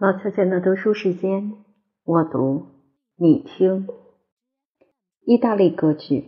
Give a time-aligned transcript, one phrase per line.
[0.00, 1.52] 老乔乔的读书时间，
[2.04, 2.62] 我读，
[3.16, 3.86] 你听。
[5.26, 6.24] 意大利歌剧，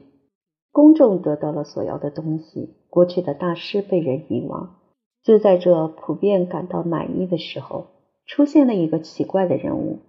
[0.70, 4.76] 公众得到了所要的东西，过去的大师被人遗忘。
[5.22, 7.86] 就在这普遍感到满意的时候，
[8.26, 10.00] 出现了一个奇怪的人物。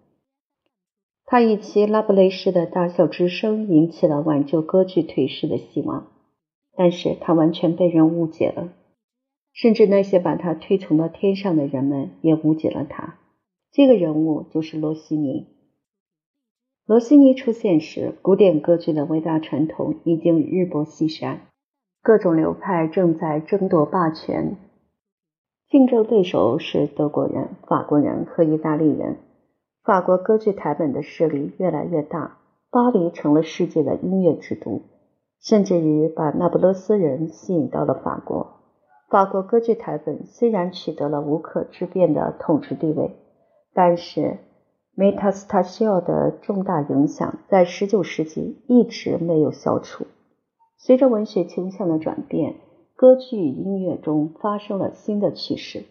[1.23, 6.07] 他以其拉布雷式的大笑之声，引起了挽救歌剧颓势的希望。
[6.75, 8.73] 但是他完全被人误解了，
[9.53, 13.19] 甚至那些把他推崇到天上的人们也误解了他。
[13.73, 15.47] 这个人物就是罗西尼。
[16.85, 21.41] 罗西尼出现时，古典歌剧的伟大传统已经日薄西山，
[22.03, 24.57] 各种流派正在争夺霸权。
[25.69, 29.17] 竞争对手是德国人、法国人和意大利人。
[29.83, 32.37] 法国歌剧台本的势力越来越大，
[32.69, 34.83] 巴黎成了世界的音乐之都，
[35.41, 38.59] 甚至于把那不勒斯人吸引到了法国。
[39.09, 43.15] 法国歌剧台本虽然取得了无可置辩的统治地位。
[43.73, 44.37] 但是，
[44.95, 50.05] 梅塔斯塔西奥的重大影响在19世纪一直没有消除。
[50.77, 52.55] 随着文学倾向的转变，
[52.95, 55.85] 歌剧音乐中发生了新的趋势。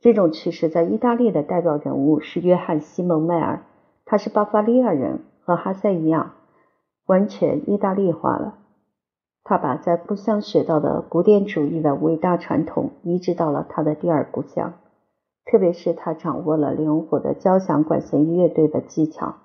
[0.00, 3.64] 这种趋势在意大利的代表人物是约翰·西蒙·迈尔，
[4.04, 6.32] 他是巴伐利亚人，和哈塞一样，
[7.06, 8.58] 完全意大利化了。
[9.44, 14.74] 他把在故乡学到的古典主义的伟大传统移植到了他的第二故乡。
[15.48, 19.36] 特别是他掌握了灵活的交响管弦乐队的技巧，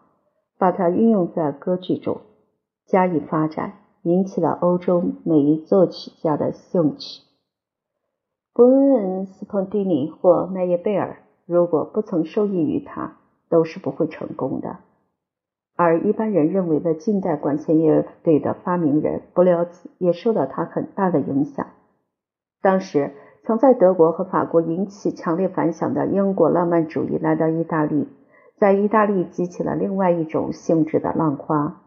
[0.57, 2.21] 把它运用在歌剧中
[2.88, 7.22] 加以发展，引起了欧洲每一作曲家的兴趣。
[8.52, 14.77] 伯恩斯彭蒂尼或麦耶贝尔如果不曾受益于他，都是不会成功的。
[15.75, 21.67] 而一般人认为的近代管弦乐队的发明人布廖兹也受到他很大的影响。
[22.59, 23.11] 当时。
[23.44, 28.08] 曾在德国和法国引起强烈反响的英国浪漫主义来到意大利，
[28.58, 31.81] 在意大利激起了另外一种性质的浪花。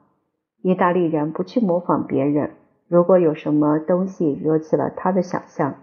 [0.62, 2.50] 意大利人不去模仿别人，
[2.88, 5.76] 如果有什么东西惹起了他的想象，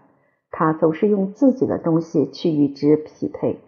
[0.50, 3.60] 他总是用自己的东西去与之匹配。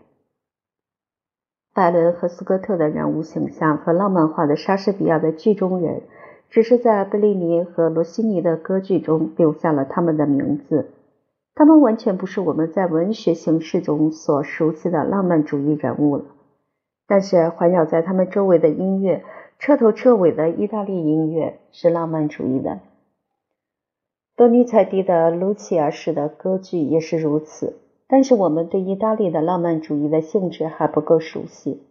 [1.74, 6.02] 拜伦和斯科特的人物形象和浪漫化的莎士比亚的剧中人，
[6.50, 10.90] 只是在贝利尼和罗西尼的歌剧中留下了他们的名字。
[11.56, 16.25] 他们完全不是我们在文学形式中所熟悉的浪漫主义人物了。
[17.08, 19.24] 但是环绕在他们周围的音乐，
[19.59, 22.80] 彻头彻尾的意大利音乐是浪漫主义的。
[24.36, 27.80] 多尼采蒂的《卢齐亚式的歌剧也是如此。
[28.08, 31.84] 但是我们对意大利的浪漫主义的性质还不够熟悉，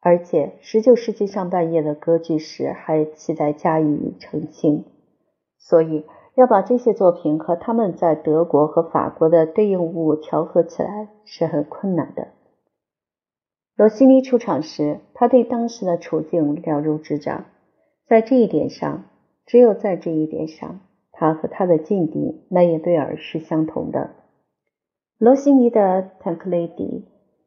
[0.00, 4.84] 而且19世纪上半叶的歌剧史还期待加以澄清，
[5.58, 6.04] 所以。
[6.40, 12.28] 要把这些作品和他们在德国和法国的对应物调和起来是很困难的。
[13.76, 17.44] 罗西尼出场时，他对当时的处境了如指掌，
[18.06, 19.04] 在这一点上，
[19.44, 20.80] 只有在这一点上，
[21.12, 24.12] 他和他的劲敌奈耶贝尔是相同的。
[25.18, 25.80] 罗西尼的
[26.20, 26.84] 《坦克雷迪》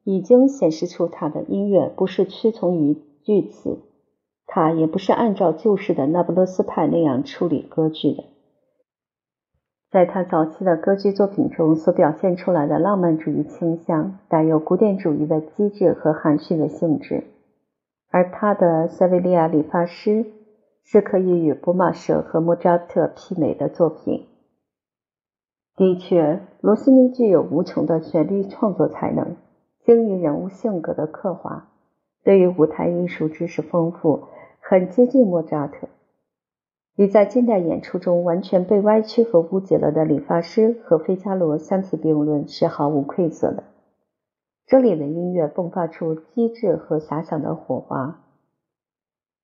[0.04, 3.80] 已经显示出他的音乐不是屈从于句子，
[4.46, 8.24] 他也不是按照旧式的那不勒斯派那样处理歌剧的。
[9.94, 17.26] 在他早期的歌剧作品中所表现出来的浪漫主义倾向，带有古典主义的机智和含蓄的性质，
[18.10, 20.10] 而他的《塞维利亚理发师》
[20.84, 24.26] 是可以与波马舍和莫扎特媲美的作品。
[25.76, 29.36] 的确，罗西尼具有无穷的旋律创作才能，
[29.86, 31.68] 精于人物性格的刻画，
[32.24, 34.24] 对于舞台艺术知识丰富，
[34.60, 35.88] 很接近莫扎特。
[36.96, 43.64] 与在近代演出中完全被歪曲和误解了的理发师和费加罗相提并论是毫无愧色的。
[44.68, 48.22] 这里的音乐迸发出机智和遐想的火花，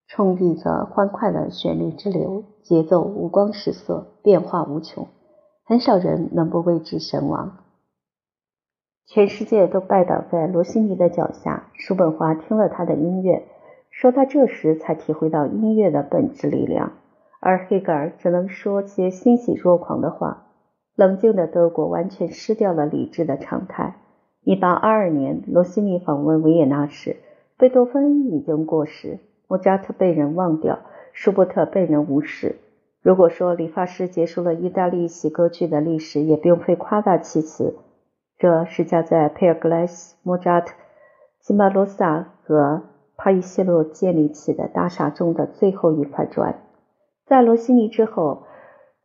[0.07, 5.07] 冲溢着欢快的旋律之流，节奏五光十色，变化无穷，
[5.65, 7.57] 很少人能不为之神往。
[9.07, 11.71] 全世界都拜倒在罗西尼的脚下。
[11.73, 13.47] 叔本华听了他的音乐，
[13.89, 16.93] 说他这时才体会到音乐的本质力量。
[17.39, 20.45] 而黑格尔只能说些欣喜若狂的话。
[20.95, 23.95] 冷静的德国完全失掉了理智的常态。
[24.43, 27.15] 1822年，罗西尼访问维也纳时，
[27.57, 30.79] 贝多芬已经过世，莫扎特被人忘掉，
[31.13, 32.57] 舒伯特被人无视。
[33.01, 37.75] 如果说理发师结束了意大利喜歌剧的历史，也并非夸大其词。
[38.37, 40.73] 这是加在佩尔格莱斯、莫扎特、
[41.39, 42.81] 基马罗萨和
[43.15, 46.55] 帕伊谢洛建立起的大厦中的最后一块砖。
[47.29, 48.47] 在罗西尼之后，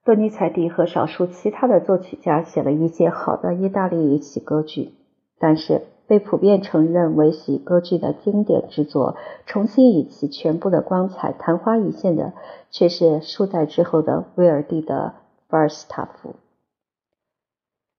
[0.02, 4.94] 多尼采蒂和少数其他的作曲家写了一些好的意大利语喜歌剧，
[5.38, 12.32] 但是被普遍承认为喜歌剧的经典之作，重新以其全部的光彩昙花一现的，
[12.70, 15.12] 却是数代之后的威尔第的
[15.50, 16.30] 《法尔斯塔夫》。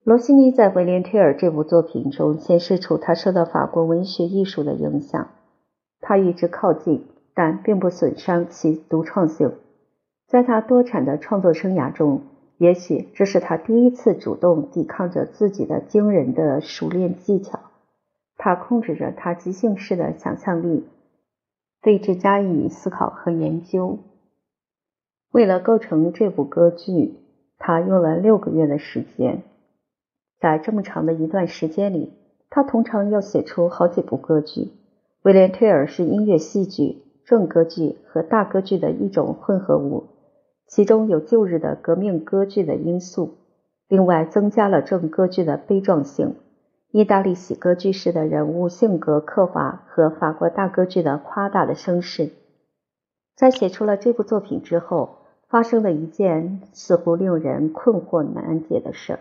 [0.04, 5.28] 罗西尼在《威廉·推尔》这部作品中显示出他受到法国文学艺术的影响，
[6.02, 7.06] 他与之靠近，
[7.36, 9.54] 但并不损伤其独创性。
[10.28, 12.24] 在他多产的创作生涯中，
[12.58, 17.60] 也许这是他第一次主动抵抗着自己的惊人的熟练技巧。
[18.38, 20.88] 他控制着他即兴式的想象力，
[21.82, 24.00] 对之加以思考和研究。
[25.32, 27.16] 为了构成这部歌剧，
[27.58, 29.44] 他用了六个月的时间。
[30.40, 32.14] 在这么长的一段时间里，
[32.50, 34.72] 他通常要写出好几部歌剧。
[35.22, 40.04] 威廉·推尔是音乐戏剧、正歌剧和大歌剧的一种混合物，
[40.68, 43.38] 其中有旧日的革命歌剧的因素，
[43.88, 46.36] 另外增加了正歌剧的悲壮性。
[46.92, 52.32] 意大利喜歌剧式的人物性格刻画和法国大歌剧的夸大的声势，
[53.36, 55.18] 在写出了这部作品之后，
[55.50, 59.20] 发生了一件似乎令人困惑难解的事。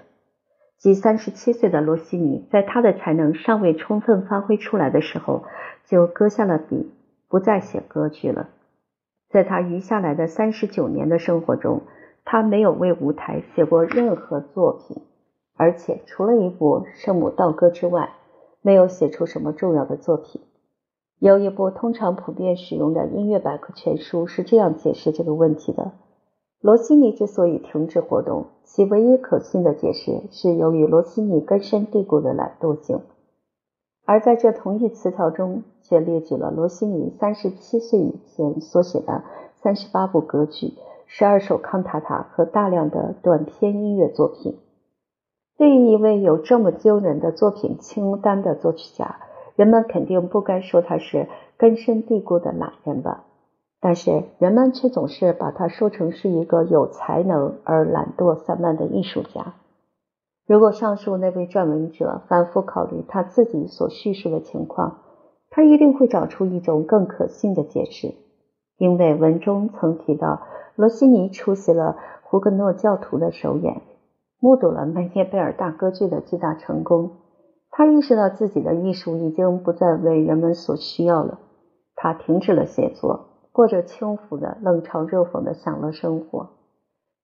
[0.79, 5.45] 即三十七岁的罗西尼，在他的才能尚未充分发挥出来的时候，
[5.85, 6.93] 就搁下了笔，
[7.29, 8.49] 不再写歌剧了。
[9.35, 11.81] 在他余下来的三十九年的生活中，
[12.25, 15.03] 他没有为舞台写过任何作品。
[15.57, 18.11] 而且，除了一部《圣母道歌》之外，
[18.63, 20.41] 没有写出什么重要的作品。
[21.19, 25.91] 有一部通常普遍使用的音乐百科全书是这样解释这个问题的：
[26.61, 33.01] 罗西尼之所以停止活动，其唯一可信的解释是由于罗西尼根深蒂固的懒惰性。
[34.07, 39.25] 而在这同一词条中，却列举了罗西尼三十七岁以前所写的
[39.55, 40.75] 三十八部歌剧、
[41.07, 44.59] 十二首康塔塔和大量的短篇音乐作品。
[45.57, 49.17] 对于一位有这么惊人的作品清单的作曲家，
[49.57, 53.25] 人们肯定不该说他是根深蒂固的懒人吧？
[53.81, 59.55] 但是人们却总是把他说成是一个有才能而懒惰散漫的艺术家。
[60.47, 64.99] 如果上述那位撰文者反复考虑他自己所叙述的情况，
[65.51, 68.15] 他一定会找出一种更可信的解释，
[68.77, 70.43] 因为文中曾提到
[70.77, 73.81] 罗西尼出席了胡格诺教徒的首演。
[74.41, 77.13] 目睹了梅耶贝尔大歌剧的巨大成功，
[77.71, 81.39] 他意识到自己的艺术已经不再为人们所需要了。
[81.97, 86.51] 他停止了写作，过着轻浮的冷嘲热讽的享乐生活。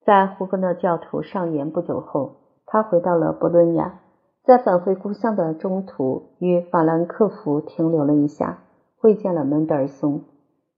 [0.06, 2.36] 在胡格诺教徒上演不久后，
[2.72, 3.98] 他回到了博伦亚，
[4.44, 8.58] 在返回故乡的中途，与法兰克福停留了一下，
[8.96, 10.20] 会见了门德尔松。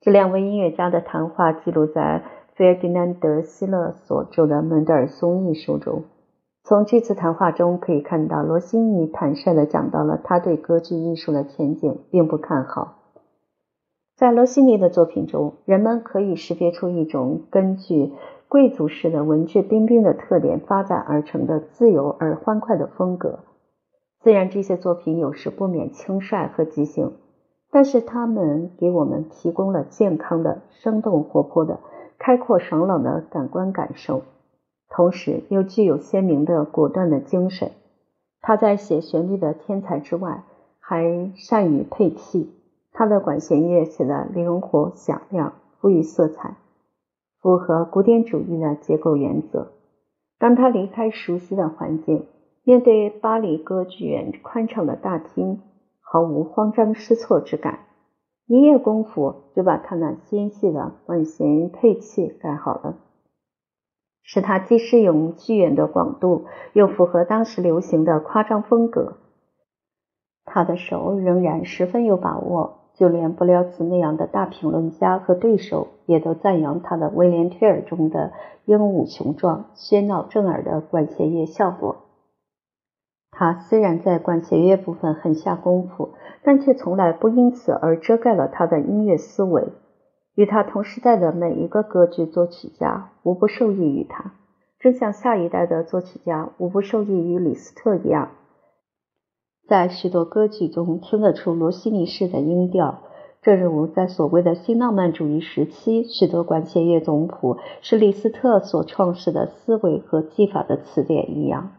[0.00, 2.24] 这两位音乐家的谈话记录在
[2.54, 6.04] 费尔迪南德·希勒所著的《门德尔松》一书中。
[6.64, 13.00] 从这次谈话中可以看到，罗西尼坦率地讲到了他对歌剧艺术的前景并不看好。
[14.16, 18.12] 在罗西尼的作品中，人们可以识别出一种根据
[18.52, 23.38] 贵族式的文质彬彬的特点发展而成的自由而欢快的风格。
[24.22, 27.14] 虽然这些作品有时不免轻率和即兴，
[27.70, 31.80] 但是他们给我们提供了健康的、生动活泼的、
[32.18, 34.20] 开阔爽朗的感官感受。
[34.90, 37.70] 同时又具有鲜明的、果断的精神。
[38.42, 40.44] 他在写旋律的天才之外，
[40.78, 42.52] 还善于配器。
[42.92, 46.56] 他的管弦乐写得灵活响亮，富于色彩，
[47.42, 49.72] 符合古典主义的结构原则。
[50.38, 52.26] 当他离开熟悉的环境，
[52.62, 55.60] 面对巴黎歌剧院宽敞的大厅，
[56.00, 57.80] 毫无慌张失措之感。
[58.46, 62.96] 一夜功夫就把他那纤细的管弦配器盖好了。
[64.22, 66.44] 使它既适应剧院的广度，
[66.74, 69.14] 又符合当时流行的夸张风格。
[70.44, 78.32] 他的手仍然十分有把握，就连布廖兹那样的大评论家和对手也都赞扬他的《威廉·推尔》中的
[78.64, 81.96] 英武雄壮、喧闹震耳的管弦乐效果。
[83.30, 86.10] 他虽然在管弦乐部分很下功夫，
[86.42, 89.68] 但却从来不因此而遮盖了他的音乐思维。
[90.34, 94.32] 与他同时代的每一个歌剧作曲家无不受益于他，
[94.78, 98.30] 正像下一代的作曲家无不受益于李斯特一样。
[99.72, 103.04] 在许多歌剧中听得出罗西尼式的音调，
[103.40, 111.70] 正如在所谓的新浪漫主义时期，许多管弦乐总谱是李斯特所创始的思维和技法的词典一样。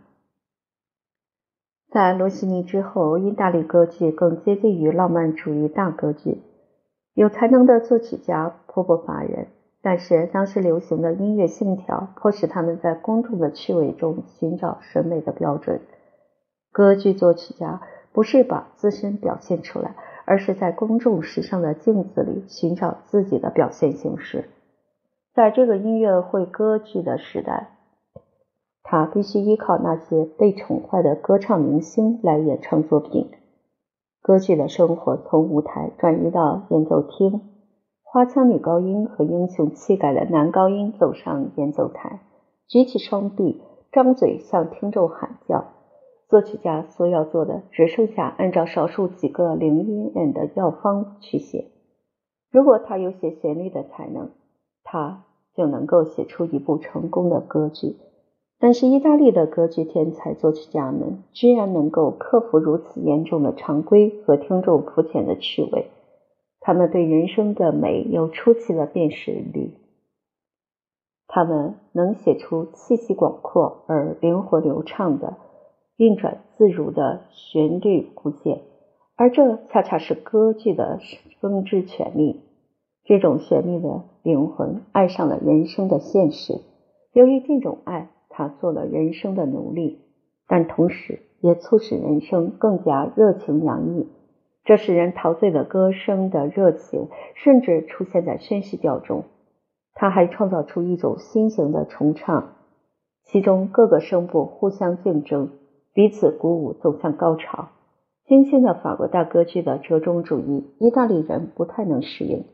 [1.92, 6.42] 在罗西尼之后，意大利歌剧更接近于浪漫主义大歌剧。
[7.14, 9.50] 有才能的作曲家颇不乏人，
[9.84, 15.80] 但是当时流行的音乐信条迫使他们在公众的趣味中寻找审美的标准。
[16.74, 24.50] 歌剧作曲家不是把自身表现出来，而是在公众时尚的镜子里寻找自己的表现形式。
[25.36, 27.70] 在这个音乐会歌剧的时代，
[28.82, 33.30] 他必须依靠那些被宠坏的歌唱明星来演唱作品。
[34.24, 37.42] 歌剧的生活从舞台转移到演奏厅，
[38.02, 42.22] 花腔女高音和英雄气概的男高音走上演奏台，
[42.68, 43.62] 举起双臂，
[43.92, 45.73] 张嘴向听众喊叫。
[46.34, 51.68] 作曲家所要做的，只剩下按照少数几个灵音人的药方去写。
[52.50, 54.32] 如果他有写旋律的才能，
[54.84, 57.98] 他就能够写出一部成功的歌剧。
[58.58, 65.92] 但是，意大利的歌剧天才作曲家们居然能够克服如此严重的常规和听众肤浅的趣味。
[66.60, 69.76] 他们对人生的美有出奇的辨识力。
[71.28, 75.38] 他们能写出气息广阔而灵活流畅的。
[76.04, 78.60] 运转自如的旋律弧线，
[79.16, 81.00] 而这恰恰是歌剧的
[81.40, 82.42] 生之权利。
[83.06, 86.60] 这种旋律的灵魂爱上了人生的现实，
[87.14, 90.02] 由于这种爱，他做了人生的奴隶，
[90.46, 94.10] 但同时也促使人生更加热情洋溢。
[94.66, 99.24] 这使人陶醉的歌声的热情，甚至出现在宣叙调中。
[99.94, 102.56] 他还创造出一种新型的重唱，
[103.24, 105.50] 其中各个声部互相竞争。
[105.94, 107.70] 彼此鼓舞，走向高潮。
[108.26, 112.46] 新兴的法国大歌剧的折中主义，意大利人不太能适应。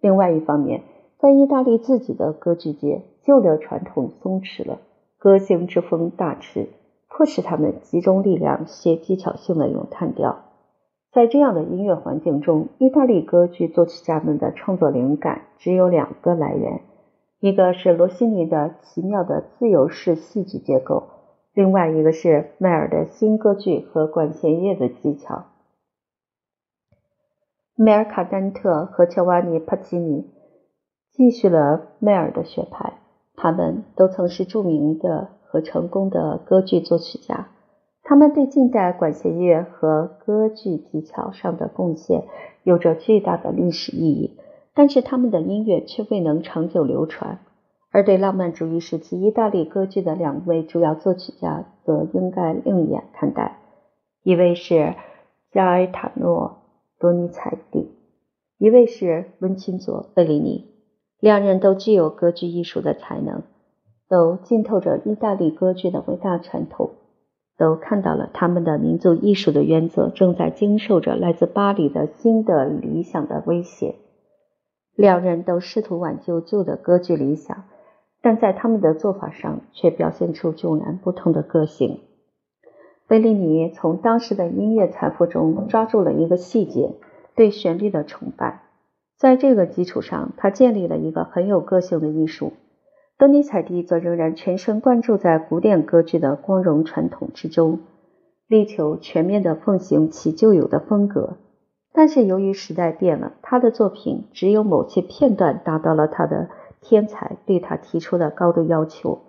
[0.00, 0.84] 另外一方面，
[1.18, 4.78] 在意大利自己的歌剧界，旧的传统松弛了，
[5.18, 6.68] 歌星之风大炽，
[7.08, 10.44] 迫使他们集中力量写技巧性的咏叹调。
[11.12, 16.80] 在这样的音乐环境中，意大利歌剧作曲家们的创作灵感只有两个来源：
[17.40, 21.02] 一个是罗西尼的奇妙的自由式戏剧结构。
[21.58, 25.46] 另外一个是迈尔的新歌剧和管弦乐的技巧。
[27.74, 30.30] 梅尔卡丹特和乔瓦尼帕奇尼
[31.10, 33.00] 继续了迈尔的学派，
[33.34, 37.48] 他们都曾是著名的和成功的歌剧作曲家。
[38.04, 42.22] 他们对近代管弦乐和歌剧技巧上的贡献
[42.62, 44.38] 有着巨大的历史意义，
[44.74, 47.40] 但是他们的音乐却未能长久流传。
[47.90, 53.58] 而对浪漫主义时期意大利歌剧的两位主要作曲家，则应该另眼看待。
[54.22, 54.94] 一位是
[55.52, 56.58] 加埃塔诺·
[57.00, 57.90] 多尼采蒂，
[58.58, 60.66] 一位是温钦佐·贝利尼。
[61.18, 63.42] 两人都具有歌剧艺术的才能，
[64.08, 66.90] 都浸透着意大利歌剧的伟大传统，
[67.56, 73.96] 都看到了他们的民族艺术的原则正在经受着来自巴黎的新的理想的威胁。
[74.94, 77.64] 两人都试图挽救旧的歌剧理想。
[78.20, 82.00] 但在他们的做法上却表现出迥然不同的个性。
[83.06, 86.96] 贝利尼从当时的音乐财富中抓住了一个细节：
[87.34, 88.62] 对旋律的崇拜。
[89.16, 92.52] 在这个基础上，他建立了一个很有个性的艺术。
[93.16, 97.80] 德尼采蒂则仍然全神贯注在古典歌剧的光荣传统之中，
[98.46, 101.38] 力求全面地奉行其旧有的风格。
[101.92, 106.48] 但是由于时代变了，他的作品只有某些片段达到了他的。
[106.80, 109.20] 天才对他提出的高度要求，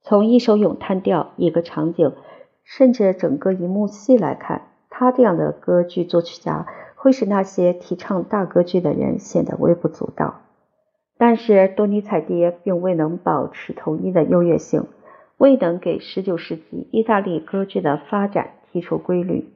[0.00, 2.12] 从一首咏叹调、一个场景，
[2.64, 10.42] 甚至整个一幕戏来看，他这样的歌剧作曲家会使那些提倡大歌剧的人显得微不足道。
[11.16, 14.86] 但是多尼采蒂并未能保持统一的优越性，
[15.38, 19.48] 未能给19世纪意大利歌剧的发展提出规律。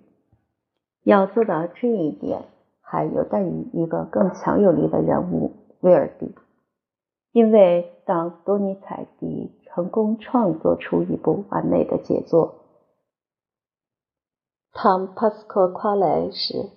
[1.03, 2.43] 要做到这一点，
[2.81, 6.33] 还有待于一个更强有力的人物——威尔第。
[7.33, 12.55] 因为当多尼采蒂成功创作出一部完美的杰作
[14.81, 16.71] 《唐帕斯科夸莱》时，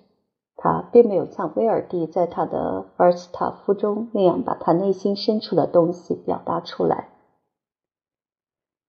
[0.56, 7.08] 他并没有像威尔第在他的《法尔斯塔夫》中那样把他内心深处的东西表达出来。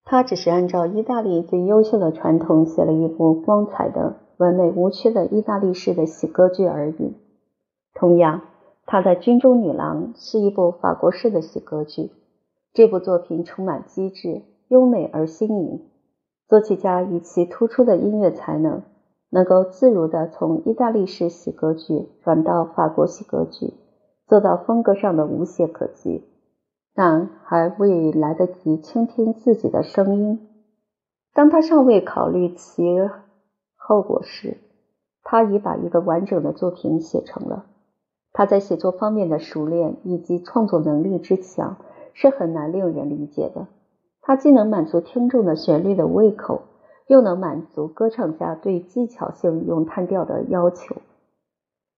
[0.03, 7.15] 他只是按照意大利最优秀的传统写了一部光彩的、完美无缺的意大利式的喜歌剧而已。
[7.93, 8.41] 同样。
[8.85, 12.11] 他的《军中女郎》是一部法国式的喜歌剧。
[12.73, 15.81] 这部作品充满机智、优美而新颖。
[16.47, 18.81] 作曲家以其突出的音乐才能，
[19.29, 23.73] 能够自如地从意大利式喜歌剧转到法国喜歌剧，
[24.27, 26.23] 做到风格上的无懈可击。
[26.95, 30.47] 但还未来得及倾听自己的声音，
[31.33, 32.83] 当他尚未考虑其
[33.75, 34.57] 后果时，
[35.23, 37.65] 他已把一个完整的作品写成了。
[38.33, 41.77] 他在写作方面的熟练以及创作能力之强
[42.13, 43.67] 是很难令人理解的。
[44.21, 46.63] 他既能满足听众的旋律的胃口，
[47.07, 50.95] 又能满足歌唱家对技巧性咏叹调的要求。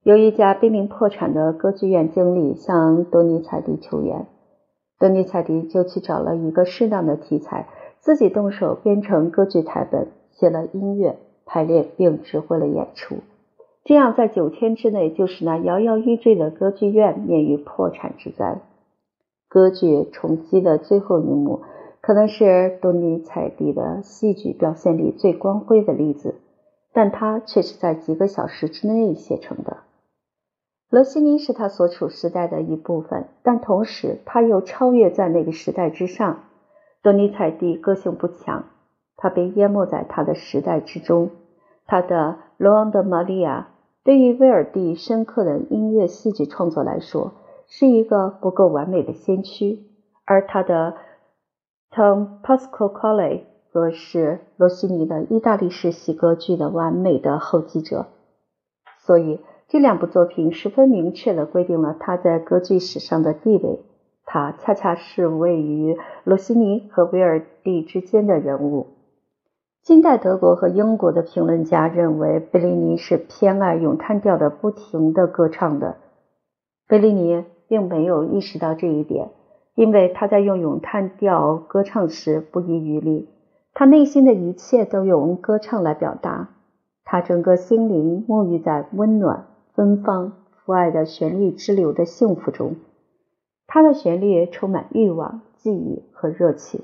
[0.04, 4.28] 有一家濒临破产的歌剧院经理向多尼采蒂求援，
[5.00, 13.16] 多尼采蒂就去找了一个适当的题材，自己动手编成歌剧台本，写了音乐，排练并指挥了演出。
[13.88, 18.62] 这样，在九天之内，就使那摇摇欲坠的歌剧院免于破产之灾。
[19.48, 21.62] 歌剧重击的最后一幕，
[22.02, 26.34] 可能是多尼采蒂的戏剧表现力最光辉的例子，
[26.94, 29.78] 但它却是在几个小时之内写成的。
[30.90, 36.46] 罗西尼是他所处时代的一部分，但同时他又超越在那个时代之上。
[37.04, 38.66] 多尼采蒂个性不强，
[39.16, 41.30] 他被淹没在他的时代之中。
[41.86, 42.18] 他的
[42.58, 43.68] 《罗昂德玛利亚》。
[44.06, 47.32] 对于威尔第深刻的音乐戏剧创作来说，
[47.66, 49.80] 是一个不够完美的先驱，
[50.26, 50.94] 而他的
[51.96, 53.18] 《Tom Pasquale》
[53.72, 58.06] 则是罗西尼的意大利式喜歌剧的完美的后继者。
[59.00, 63.80] 所以，这两部作品十分明确地规定了他在歌剧史上的地位。
[64.24, 68.95] 他恰恰是位于罗西尼和威尔第之间的人物。
[69.86, 75.98] 近代德国和英国的评论家认为，贝利尼是偏爱咏叹调的不停的歌唱的。
[76.88, 79.30] 贝利尼并没有意识到这一点，
[79.76, 83.30] 因为他在用咏叹调歌唱时不遗余力，
[83.76, 86.50] 他内心的一切都用歌唱来表达。
[87.04, 90.34] 他整个心灵沐浴在温暖、芬芳、
[90.66, 92.78] 父爱的旋律之流的幸福中。
[93.68, 96.82] 他的旋律充满欲望、记忆和热情。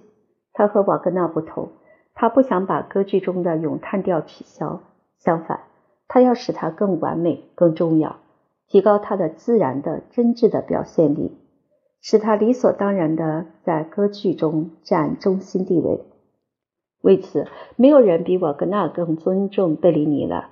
[0.53, 1.69] 他和瓦格纳不同。
[2.13, 4.81] 他不想把歌剧中的咏叹调取消，
[5.17, 5.61] 相反，
[6.07, 8.17] 他要使它更完美、更重要，
[8.67, 11.37] 提高它的自然的、真挚的表现力，
[12.01, 16.01] 使它理所当然的在歌剧中占中心地位。
[17.01, 20.49] 为此，没有人比瓦格纳更尊重贝利尼了。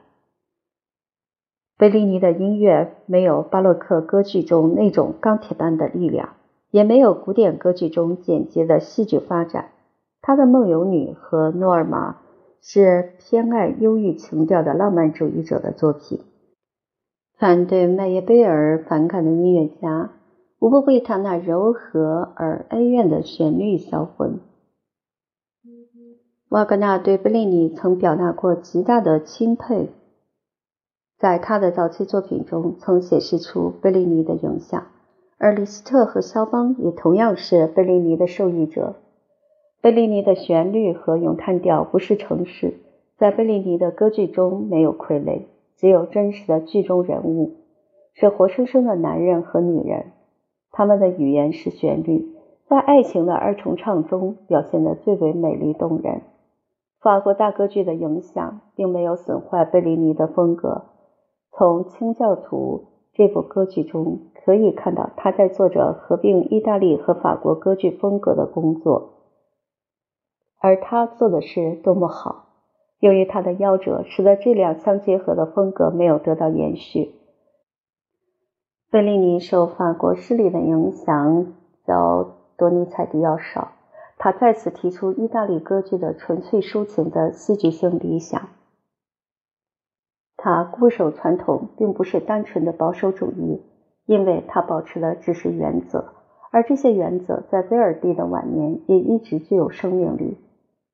[1.77, 6.35] 贝利尼的音乐没有巴洛克歌剧中那种钢铁般的力量，
[6.71, 9.69] 也没有古典歌剧中简洁的戏剧发展。
[10.21, 12.11] 他的《梦游女》和《诺尔玛》
[12.61, 16.19] 是偏爱忧郁情调的浪漫主义者的作品。
[17.37, 20.11] 反对麦耶贝尔反感的音乐家，
[20.59, 24.39] 无不为他那柔和而哀怨的旋律销魂。
[26.49, 29.89] 瓦格纳对贝利尼曾表达过极大的钦佩，
[31.17, 34.87] 在他的早期作品中曾显示出贝利尼的影响，
[35.37, 38.95] 而李斯特和肖邦也同样是贝利尼的受益者。
[39.81, 42.73] 贝利尼的旋律和咏叹调不是城市，
[43.17, 45.43] 在贝利尼的歌剧中没有傀儡，
[45.77, 47.53] 只有真实的剧中人物，
[48.13, 50.07] 是活生生的男人和女人。
[50.71, 52.27] 他们的语言是旋律，
[52.67, 56.23] 在爱情的二重唱中表现得最为美丽动人。
[56.99, 60.87] 法国大歌剧的影响并没有损坏贝利尼的风格。
[61.53, 69.13] 从《清教徒》这部歌剧中可以看到，他在做着合并意大利和法国歌剧风格的工作。
[70.59, 72.49] 而他做的是多么好！
[72.99, 77.15] 由于他的夭折，使得这两相结合的风格没有得到延续。
[78.91, 81.53] 贝利尼受法国势力的影响
[81.85, 83.71] 较多尼采蒂要少。
[84.17, 88.49] 他再次提出意大利歌剧的纯粹抒情的戏剧性理想。
[90.35, 93.61] 他固守传统，并不是单纯的保守主义，
[94.05, 96.15] 因为他保持的只是原则，
[96.51, 100.37] 而这些原则在威尔第的晚年也一直具有生命力。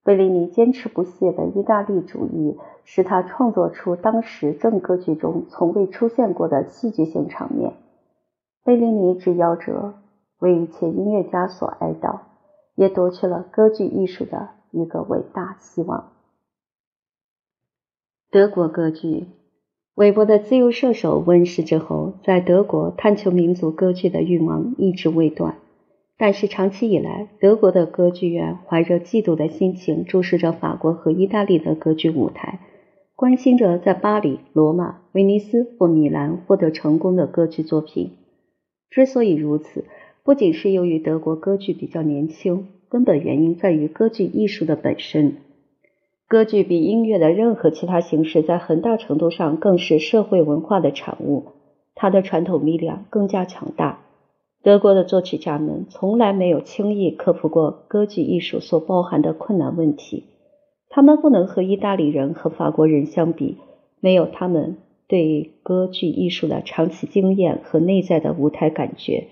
[0.06, 7.74] 贝利尼坚持不懈的意大利主义，使他创作出当时正歌剧中从未出现过的戏剧性场面。
[8.64, 9.96] 贝利尼之夭折，
[10.38, 12.20] 为一切音乐家所哀悼，
[12.76, 16.12] 也夺去了歌剧艺术的一个伟大希望。
[18.30, 19.26] 德国歌剧，
[19.96, 25.56] 韦伯的《自由射手》问世之后，在德国探求民族歌剧的欲望一直未断。
[26.18, 32.60] 但是长期以来，德国的歌剧院怀着嫉妒的心情注视着法国和意大利的歌剧舞台，
[33.16, 38.12] 关心着在巴黎、罗马、威尼斯或米兰获得成功的歌剧作品。
[38.90, 39.84] 之所以如此，
[40.24, 45.36] 不仅是由于德国歌剧比较年轻，根本原因在于歌剧艺术的本身。
[46.30, 51.48] 歌剧比音乐的任何其他形式，在很大程度上更是社会文化的产物，
[51.94, 54.05] 它的传统力量更加强大。
[54.66, 60.24] 德国的作曲家们从来没有轻易克服过歌剧艺术所包含的困难问题。
[60.90, 63.58] 他们不能和意大利人和法国人相比，
[64.00, 69.28] 没有他们对歌剧艺术的长期经验和内在的舞台感觉。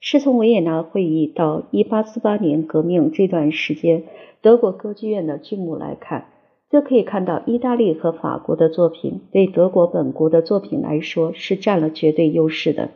[0.00, 4.04] 是从维也纳会议到1848年革命这段时间，
[4.40, 6.28] 德国歌剧院的剧目来看，
[6.70, 12.88] 就可以看到意大利和法国的作品对德国本国的作品来说是占了绝对优势的。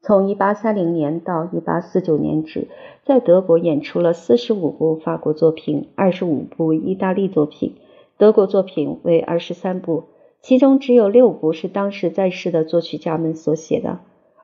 [0.00, 2.68] 从1830年到1849年止，
[3.04, 7.74] 在德国演出了45部法国作品，25部意大利作品，
[8.16, 10.04] 德国作品为23部，
[10.40, 13.98] 其中只有六部是当时在世的作曲家们所写的，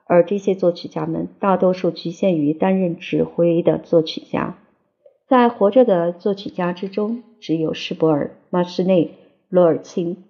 [0.06, 4.58] 而这些作曲家们大多数局限于担任指挥的作曲家。
[5.26, 9.12] 在活着的作曲家之中，只有施伯尔、马斯内、
[9.48, 10.22] 罗尔钦、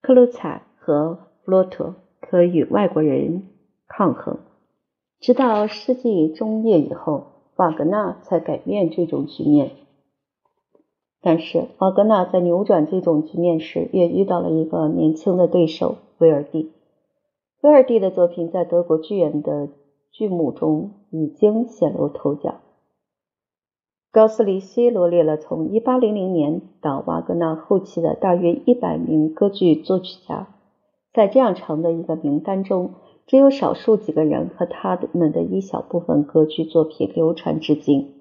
[0.00, 3.42] 克鲁采和弗洛特可与外国人
[3.86, 4.38] 抗衡。
[5.22, 9.70] 直到世纪中叶以后，瓦格纳才改变这种局面。
[11.20, 16.72] 但是，瓦格纳在扭转这种局面时，也遇到了一个年轻的对手——威尔第。
[17.60, 19.68] 威尔第的作品在德国剧院的
[20.10, 22.56] 剧目中已经显露头角。
[24.10, 30.48] 高斯里希罗列了从1800年到瓦格纳后期的大约100名歌剧作曲家，
[31.14, 32.94] 在这样长的一个名单中。
[33.26, 38.14] 只有少数几个人和他们的一小部分歌剧作品流传至今。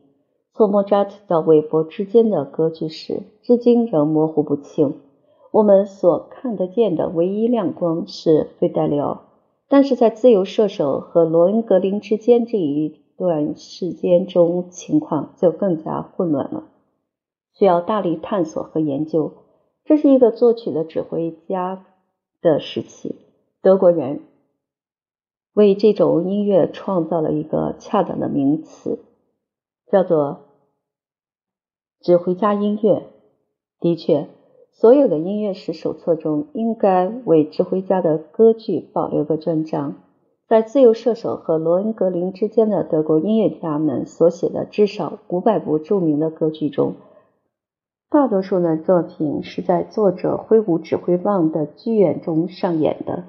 [0.53, 4.95] 从莫扎特到韦伯之间的歌剧史，至今仍模糊不清。
[5.51, 9.23] 我们所看得见的唯一亮光是费戴里奥，
[9.67, 16.65] 但是在自由射手和罗恩格林之间这一段时间中，情况就更加混乱了，
[17.53, 19.33] 需要大力探索和研究。
[19.83, 21.85] 这是一个作曲的指挥家
[22.41, 23.15] 的时期，
[23.61, 24.21] 德国人。
[25.53, 28.99] 为这种音乐创造了一个恰当的名词，
[29.91, 30.39] 叫做
[31.99, 33.07] “指挥家音乐”。
[33.81, 34.27] 的确，
[34.71, 39.95] 所有的音乐史手册中应该为指挥家的歌剧保留个专章。
[40.47, 46.95] 在自由射手和罗恩格林之间的德国音乐家们所写的至少五百部著名的歌剧中，
[48.09, 53.23] 大多数的作品是在作者挥舞指挥棒的剧院中上演的。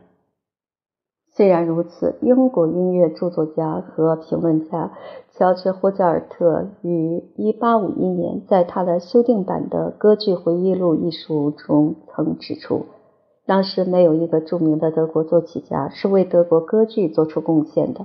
[1.34, 4.92] 虽然如此，英国音乐著作家和评论家
[5.30, 12.84] 乔治·霍加尔特于1851年在他的修订版的《歌剧回忆录》一书中曾指出，
[13.46, 18.04] 当时没有一个著名的德国作曲家是为德国歌剧做出贡献的。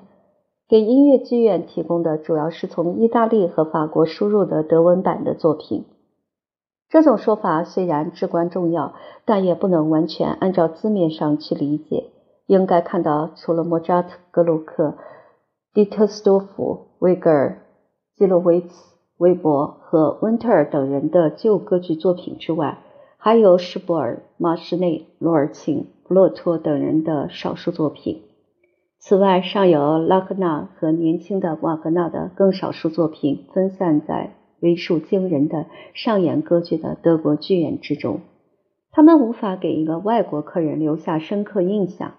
[0.70, 5.84] 给音乐剧院提供的主要是从意大利和法国输入的德文版的作品。
[6.90, 8.94] 这种说法虽然至关重要，
[9.26, 12.12] 但也不能完全按照字面上去理解。
[12.48, 14.98] 应该看到，除了莫扎特、格鲁克、
[15.74, 17.60] 迪特斯多夫、维格尔、
[18.16, 18.68] 基洛维茨、
[19.18, 22.80] 韦伯和温特尔等人的旧歌剧作品之外，
[23.18, 28.24] 还有施伯尔、马什内、罗尔钦、布洛托等人的少数作品。
[29.00, 38.22] 此外，尚有拉赫纳和年轻的瓦格纳的更少数作品，分散在为数惊人的上演歌剧的德国剧院之中。
[38.92, 42.14] 他们无法给一个外国客人留下深刻印象。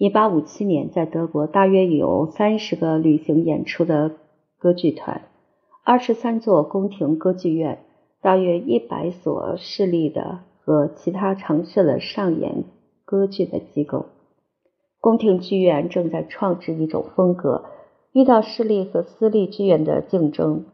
[0.00, 4.12] 一八五七年，在德国大约有三十个旅行演出的
[4.58, 5.28] 歌剧团，
[5.84, 7.80] 二十三座宫廷歌剧院，
[8.22, 12.64] 大约一百所市立的和其他城市的上演
[13.04, 14.06] 歌剧的机构。
[15.02, 17.66] 宫廷剧院正在创制一种风格，
[18.12, 20.64] 遇到市立和私立剧院的竞争，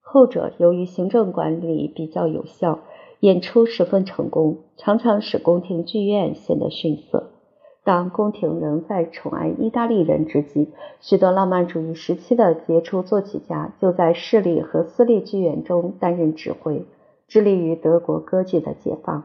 [0.00, 2.78] 后者由于行政管理比较有效，
[3.18, 7.32] 演出十分成功，常常使宫廷剧院显得逊色。
[7.86, 16.84] 当宫廷仍在宠爱意大利人之际，许多浪漫主义时期的杰出作曲家就在市立和私立剧院中担任指挥，
[17.28, 19.22] 致力于德国歌剧的解放。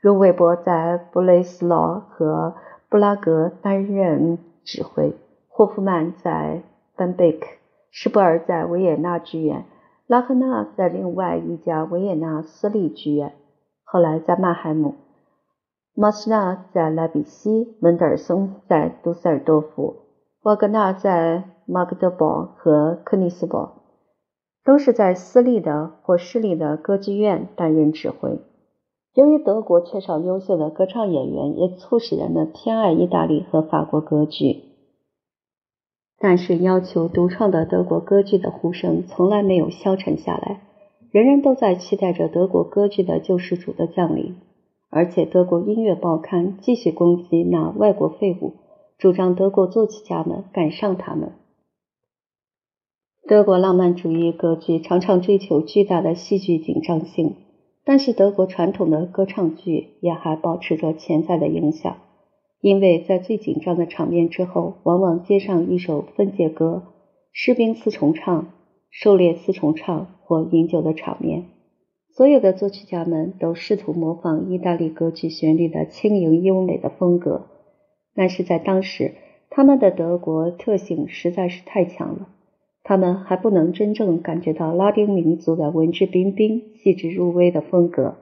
[0.00, 2.54] 如韦伯在布雷斯劳和
[2.88, 5.12] 布拉格担任指挥，
[5.50, 6.62] 霍夫曼在
[6.96, 7.46] 班贝克，
[7.90, 9.66] 施伯尔在维也纳剧院，
[10.06, 13.34] 拉赫纳在另外一家维也纳私立剧院，
[13.84, 14.94] 后来在曼海姆。
[16.00, 19.96] 马斯纳在莱比锡，门德尔松在杜塞尔多夫，
[20.44, 23.82] 瓦格纳在马格德堡和克尼斯堡，
[24.64, 28.38] 都是在私立的或市立的歌剧院担任指挥。
[29.14, 34.66] 由于德国缺少优秀的歌唱演员，也促使人们偏爱意大利和法国歌剧。
[36.20, 40.60] 但是，要求独创的德国歌剧的呼声从来没有消沉下来，
[41.10, 44.36] 人人都在期待着德国歌剧的救世主的降临。
[44.90, 48.54] 而且，德国音乐报刊继续攻击那外国废物，
[48.96, 51.32] 主张德国作曲家们赶上他们。
[53.26, 57.36] 德国浪漫主义歌剧常常追求巨大的戏剧紧张性，
[57.84, 61.98] 但是德国传统的歌唱剧也还保持着潜在的影响，
[62.62, 66.84] 因为在最紧张的场面之后，往往接上一首分解歌、
[67.30, 68.50] 士兵四重唱、
[68.90, 71.57] 狩猎四重唱或饮酒的场面。
[72.18, 77.46] 所有的作曲家们都试图模仿意大利歌剧旋律的轻盈优美的风格，
[78.12, 79.14] 但是在当时，
[79.50, 82.28] 他们的德国特性实在是太强了，
[82.82, 88.16] 他们还不能真正感觉到拉丁民族的文质彬彬、细致入微的风格。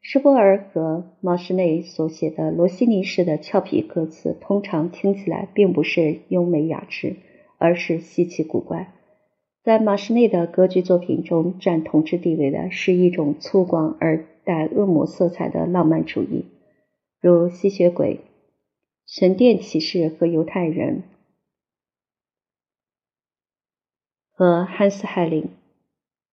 [0.00, 7.16] 施波尔和马什内所写的罗西尼式的俏皮歌词，通常听起来并不是优美雅致，
[7.58, 8.92] 而是稀奇古怪。
[9.62, 16.46] 在马什内的歌剧作品中，占统治地位的是一种粗犷而带恶魔色彩的浪漫主义，
[17.20, 18.18] 如吸血鬼、
[19.06, 21.04] 神殿骑士和犹太人，
[24.32, 25.48] 和汉斯·海林。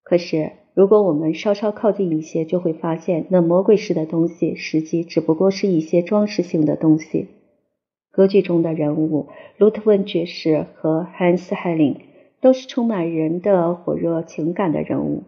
[0.01, 7.27] 可是，如果我们稍稍靠近一些，就会发现，那魔鬼式的东西，实际只不过是一些装饰性的东西。
[8.09, 12.08] 歌剧中的人物，卢特温爵士和汉斯·海林。
[12.41, 15.23] 都是充满人的火热情感的人物，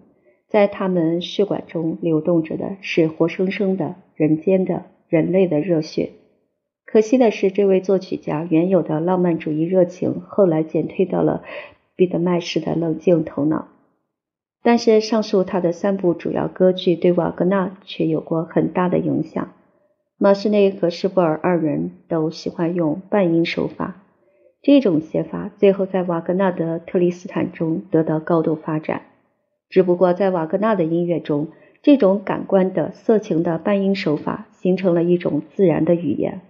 [0.48, 6.12] 在他们血管中流动着的是活生生的人间的人类的热血。
[6.86, 11.44] 可惜的是，这位作曲家原有的浪漫主义热情后来减退到了
[11.96, 13.68] 彼得麦式的冷静头脑。
[14.64, 19.54] 但是，上述他的三部主要歌剧对瓦格纳却有过很大的影响。
[20.18, 24.01] 马斯内和施布尔二人都喜欢用半音手法。
[24.64, 29.02] 这种写法最后在瓦格纳的《特里斯坦》中得到高度发展。
[29.70, 31.48] 只不过在瓦格纳的音乐中，
[31.82, 36.42] 这种感官的色情的半音手法形成了一种自然的语言；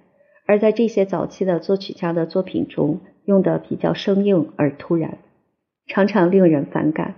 [0.45, 5.19] 而在这些早期的作曲家的作品中，用的比较生硬而突然，
[5.87, 7.15] 常常令人反感。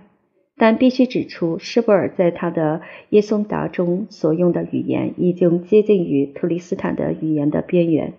[0.56, 2.78] 但必须指出，施伯尔在他的
[3.08, 8.12] 《耶松达》中所用的语言已经接近于特里斯坦的语言的边缘。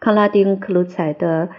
[0.00, 1.48] 康拉丁·克鲁采的《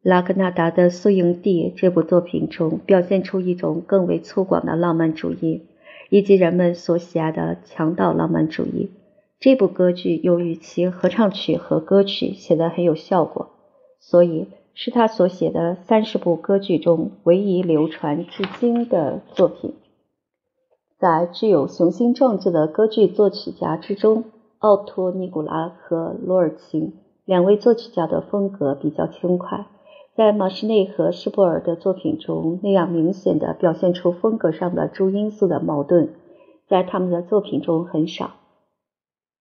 [0.00, 5.66] 拉格纳达的宿营地》这部作品中，表现出一种更为粗犷的浪漫主义，
[6.08, 8.92] 以及人们所喜爱的强盗浪漫主义。
[9.40, 13.50] 这部歌剧由于其合唱曲和歌曲写得很有效果，
[13.98, 19.74] 所以是他所写的三十部歌剧中唯一流传至今的作品。
[20.98, 24.22] 在具有雄心壮志的歌剧作曲家之中，
[24.58, 26.94] 奥托·尼古拉和罗尔琴。
[27.26, 29.66] 两位作曲家的风格比较轻快，
[30.14, 36.14] 在马什内和施波尔的作品中那样明显的表现出风格上的诸因素的矛盾，
[36.68, 38.30] 在他们的作品中很少。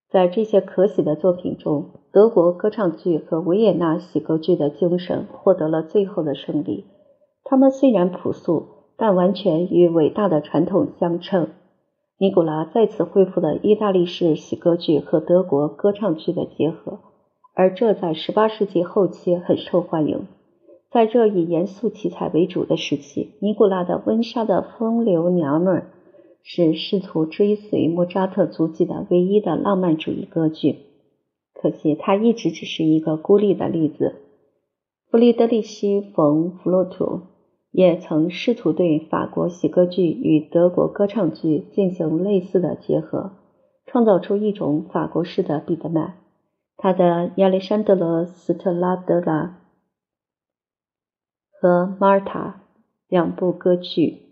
[0.10, 6.86] 在这些可喜的作品中，德国歌唱剧和维也纳喜歌剧的精神获得了最后的胜利。
[7.43, 8.65] 他们虽然朴素，
[8.98, 11.50] 但完全与伟大的传统相称。
[12.17, 17.00] 尼古拉再次恢复了意大利式喜歌剧和德国歌唱剧的结合。
[17.56, 20.28] 而这在18世纪后期很受欢迎。
[20.91, 25.76] 在这以严肃题材为主的时期，尼古拉的《温莎的风流娘们》
[26.44, 30.80] 是试图追随莫扎特足迹的唯一的浪漫主义歌剧。
[31.54, 34.15] 可惜，它一直只是一个孤立的例子。
[35.10, 37.22] 弗里德里希·冯·弗洛图
[37.72, 43.32] 也曾试图对法国喜歌剧与德国歌唱剧进行类似的结合，
[43.86, 46.15] 创造出一种法国式的彼得曼。
[46.78, 49.44] 他的《亚历山德罗斯特拉德拉》
[51.60, 52.62] 和《马尔塔》
[53.08, 54.24] 两部歌剧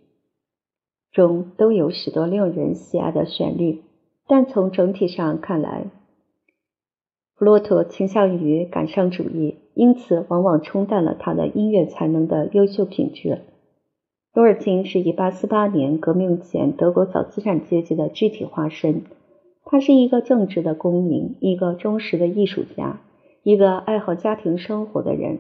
[1.12, 3.84] 中都有许多令人喜爱的旋律，
[4.28, 5.86] 但从整体上看来，
[7.36, 13.42] 弗洛托倾向于感伤主义，因此往往冲淡了他的音乐才能的优秀品质。
[14.34, 19.04] 多尔金是一八四八年革命前德国小资产阶级的具体化身。
[19.74, 23.02] 他是一个正直的公民，一个忠实的艺术家，
[23.42, 25.40] 一个爱好家庭生活的人，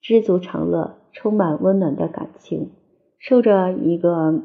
[0.00, 2.72] 知足常乐，充满温暖的感情，
[3.20, 4.42] 受着一个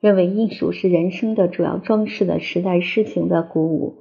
[0.00, 3.98] 认为艺术是人生的主要装饰的时代诗情的鼓舞。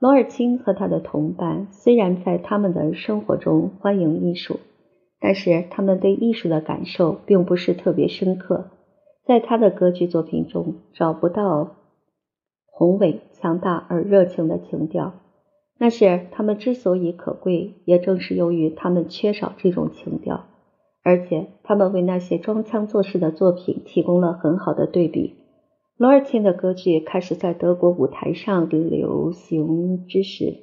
[0.00, 4.58] 罗尔钦和他的同伴虽然在他们的生活中欢迎艺术，
[5.20, 8.72] 但是他们对艺术的感受并不是特别深刻，
[9.24, 11.76] 在他的歌剧作品中找不到。
[12.78, 15.14] 宏伟、强大而热情的情调，
[15.78, 20.44] 那是他们之所以可贵，也正是由于他们缺少这种情调，
[21.02, 25.36] 而且他们为那些装腔作势的作品提供了很好的对比。
[25.96, 30.58] 罗尔钦的歌剧开始在德国舞台上流行之时，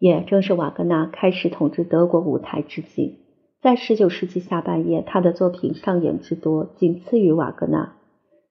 [0.00, 3.20] 也正是瓦格纳开始统治德国舞台之际。
[3.62, 7.94] 在19世纪下半叶，他的作品上演之多，仅次于瓦格纳。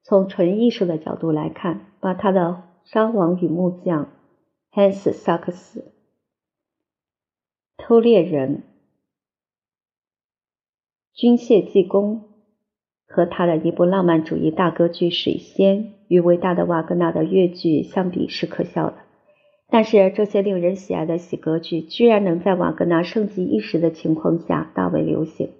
[0.10, 2.42] 从纯艺术的角度来看，把他的
[2.92, 4.10] 《沙王与木匠》、
[4.76, 5.92] Hans 萨克斯、
[7.78, 8.64] 偷猎人、
[11.14, 12.24] 军械技工、
[13.06, 18.96] 和他的一部浪漫主义大歌剧《水仙》与伟大的瓦格纳的越剧相比是可笑的。
[19.68, 25.52] 但是这些令人喜爱的喜歌剧居然能在瓦格纳盛极一时的情况下大为流行，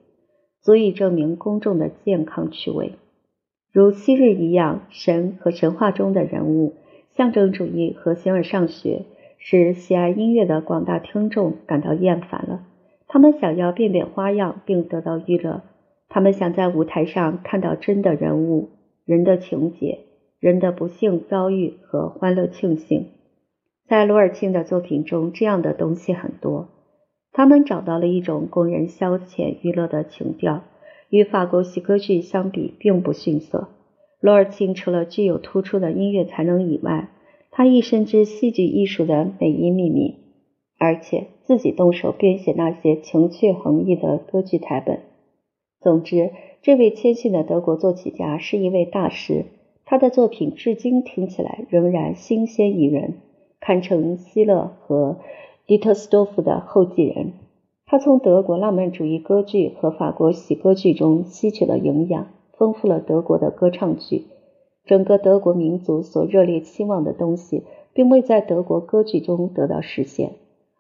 [0.60, 2.94] 足以证明公众的健康趣味。
[3.72, 6.74] 如昔日一样，神和神话中的人物、
[7.16, 9.06] 象征主义和形而上学，
[9.38, 12.62] 使喜爱音乐的广大听众感到厌烦了。
[13.08, 15.62] 他们想要变变花样，并得到娱乐。
[16.08, 18.70] 他们想在舞台上看到真的人物、
[19.06, 20.00] 人的情节、
[20.40, 23.10] 人的不幸遭遇和欢乐庆幸。
[23.88, 26.70] 在罗尔钦的作品中，这样的东西很多。
[27.32, 30.64] 他们找到了一种供人消遣娱乐的情调，
[31.10, 33.70] 与法国喜歌剧相比并不逊色。
[34.20, 37.10] 罗尔钦除了具有突出的音乐才能以外，
[37.52, 40.16] 他亦深知戏剧艺术的美音秘密，
[40.78, 45.00] 而且自己动手编写那些情趣横溢的歌剧台本。
[45.80, 49.46] 总之，这位谦逊的德国作曲家是一位大师，
[49.86, 53.16] 他的作品至今听起来仍然新鲜宜人。
[53.62, 55.20] 堪称希勒和
[55.66, 57.34] 迪特斯多夫的后继人。
[57.92, 64.28] 他从德国浪漫主义歌剧和法国喜歌剧中吸取了营养，丰富了德国的歌唱剧。
[64.86, 70.34] 整个德国民族所热烈期望的东西，并未在德国歌剧中得到实现，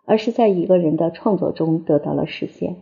[0.05, 2.75] 而是在一个人的创作中得到了实现。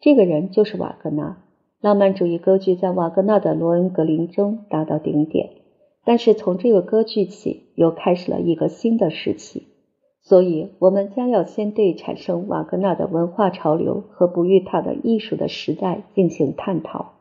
[0.00, 1.44] 这个人就是瓦格纳。
[1.82, 5.50] 浪漫主义歌剧在瓦格纳的《罗恩格林》中达到顶点。
[6.06, 9.73] 但是从这个歌剧起，又开始了一个新的时期。
[10.26, 17.12] 所以，我们将要先对产生瓦格纳的文化潮流和哺育他的艺术的时代进行探讨。